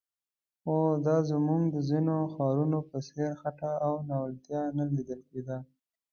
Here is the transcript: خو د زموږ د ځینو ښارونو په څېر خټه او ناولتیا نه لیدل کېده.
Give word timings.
خو 0.61 0.77
د 1.05 1.07
زموږ 1.29 1.63
د 1.73 1.75
ځینو 1.89 2.15
ښارونو 2.33 2.79
په 2.89 2.97
څېر 3.07 3.31
خټه 3.41 3.71
او 3.85 3.93
ناولتیا 4.09 4.61
نه 4.77 4.83
لیدل 4.95 5.21
کېده. 5.29 5.57